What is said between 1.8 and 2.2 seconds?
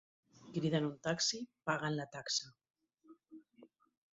la